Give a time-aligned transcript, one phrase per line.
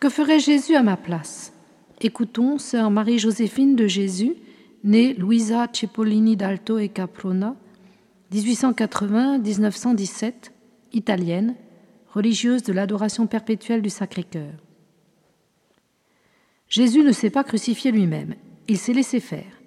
[0.00, 1.52] Que ferait Jésus à ma place?
[2.00, 4.32] Écoutons sœur Marie-Joséphine de Jésus,
[4.82, 7.54] née Luisa Cipollini d'Alto et Caprona,
[8.32, 10.52] 1880-1917,
[10.94, 11.54] italienne,
[12.14, 14.54] religieuse de l'adoration perpétuelle du Sacré-Cœur.
[16.70, 18.36] Jésus ne s'est pas crucifié lui-même,
[18.68, 19.60] il s'est laissé faire.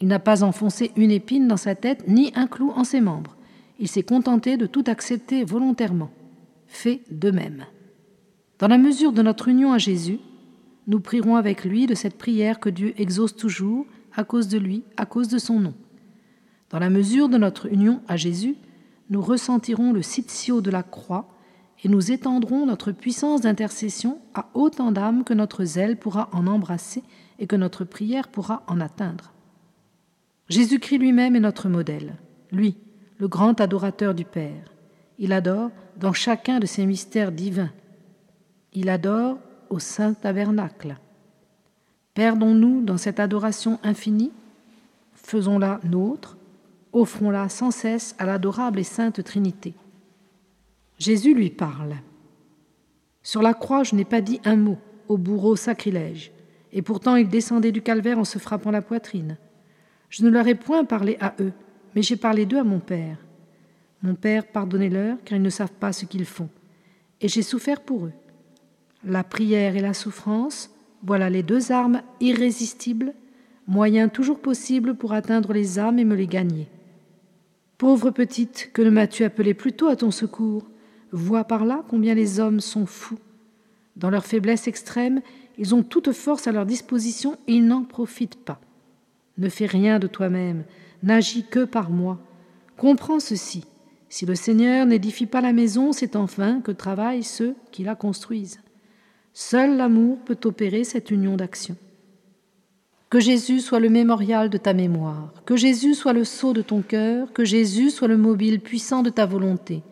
[0.00, 3.36] Il n'a pas enfoncé une épine dans sa tête ni un clou en ses membres.
[3.78, 6.10] Il s'est contenté de tout accepter volontairement.
[6.66, 7.64] Fait de même.
[8.58, 10.18] Dans la mesure de notre union à Jésus,
[10.88, 14.82] nous prierons avec lui de cette prière que Dieu exauce toujours à cause de lui,
[14.96, 15.74] à cause de son nom.
[16.70, 18.56] Dans la mesure de notre union à Jésus,
[19.10, 21.28] nous ressentirons le sitio de la croix
[21.84, 27.04] et nous étendrons notre puissance d'intercession à autant d'âmes que notre zèle pourra en embrasser
[27.38, 29.32] et que notre prière pourra en atteindre.
[30.48, 32.16] Jésus-Christ lui-même est notre modèle,
[32.50, 32.76] lui,
[33.18, 34.72] le grand adorateur du Père.
[35.18, 37.70] Il adore dans chacun de ses mystères divins
[38.72, 39.38] il adore
[39.70, 40.96] au saint tabernacle.
[42.14, 44.32] Perdons-nous dans cette adoration infinie,
[45.14, 46.36] faisons-la nôtre,
[46.92, 49.74] offrons-la sans cesse à l'adorable et sainte Trinité.
[50.98, 51.96] Jésus lui parle.
[53.22, 56.32] Sur la croix, je n'ai pas dit un mot au bourreau sacrilège,
[56.72, 59.36] et pourtant il descendait du calvaire en se frappant la poitrine.
[60.10, 61.52] Je ne leur ai point parlé à eux,
[61.94, 63.18] mais j'ai parlé d'eux à mon Père.
[64.02, 66.48] Mon Père, pardonnez-leur, car ils ne savent pas ce qu'ils font.
[67.20, 68.12] Et j'ai souffert pour eux.
[69.04, 70.70] La prière et la souffrance,
[71.04, 73.14] voilà les deux armes irrésistibles,
[73.68, 76.68] moyens toujours possibles pour atteindre les âmes et me les gagner.
[77.76, 80.68] Pauvre petite, que ne m'as-tu appelée plus tôt à ton secours
[81.12, 83.18] Vois par là combien les hommes sont fous.
[83.94, 85.20] Dans leur faiblesse extrême,
[85.58, 88.60] ils ont toute force à leur disposition et ils n'en profitent pas.
[89.38, 90.64] Ne fais rien de toi-même,
[91.04, 92.18] n'agis que par moi.
[92.76, 93.64] Comprends ceci.
[94.08, 98.60] Si le Seigneur n'édifie pas la maison, c'est enfin que travaillent ceux qui la construisent.
[99.32, 101.76] Seul l'amour peut opérer cette union d'action.
[103.10, 106.82] Que Jésus soit le mémorial de ta mémoire, que Jésus soit le sceau de ton
[106.82, 109.82] cœur, que Jésus soit le mobile puissant de ta volonté,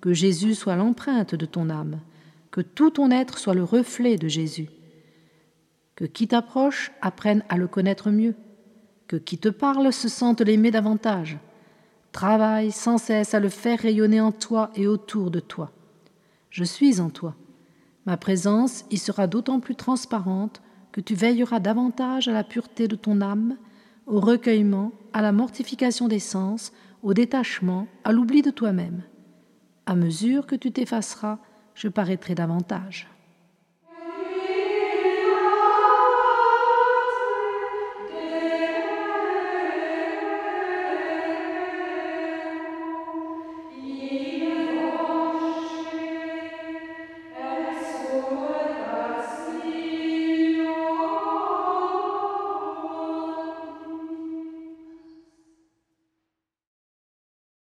[0.00, 2.00] que Jésus soit l'empreinte de ton âme,
[2.50, 4.68] que tout ton être soit le reflet de Jésus,
[5.94, 8.34] que qui t'approche apprenne à le connaître mieux,
[9.06, 11.38] que qui te parle se sente l'aimer davantage.
[12.10, 15.70] Travaille sans cesse à le faire rayonner en toi et autour de toi.
[16.50, 17.36] Je suis en toi.
[18.06, 20.62] Ma présence y sera d'autant plus transparente
[20.92, 23.56] que tu veilleras davantage à la pureté de ton âme,
[24.06, 26.72] au recueillement, à la mortification des sens,
[27.02, 29.02] au détachement, à l'oubli de toi-même.
[29.84, 31.38] À mesure que tu t'effaceras,
[31.74, 33.08] je paraîtrai davantage.